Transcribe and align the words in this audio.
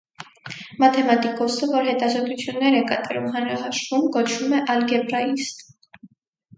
Մաթեմատիկոսը, 0.83 1.69
որ 1.75 1.85
հետազոտություններ 1.91 2.79
է 2.79 2.81
կատարում 2.89 3.31
հանրահաշվում, 3.37 4.11
կոչվում 4.19 4.61
է 4.63 4.67
ալգեբրաիստ։ 4.77 5.67